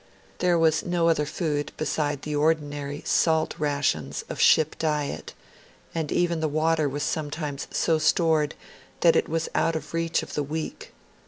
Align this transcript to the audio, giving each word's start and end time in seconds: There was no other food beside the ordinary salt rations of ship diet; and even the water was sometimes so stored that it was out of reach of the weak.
There 0.39 0.57
was 0.57 0.83
no 0.83 1.09
other 1.09 1.27
food 1.27 1.73
beside 1.77 2.23
the 2.23 2.35
ordinary 2.35 3.03
salt 3.05 3.53
rations 3.59 4.25
of 4.29 4.39
ship 4.41 4.75
diet; 4.79 5.35
and 5.93 6.11
even 6.11 6.39
the 6.39 6.47
water 6.47 6.89
was 6.89 7.03
sometimes 7.03 7.67
so 7.69 7.99
stored 7.99 8.55
that 9.01 9.15
it 9.15 9.29
was 9.29 9.47
out 9.53 9.75
of 9.75 9.93
reach 9.93 10.23
of 10.23 10.33
the 10.33 10.41
weak. 10.41 10.91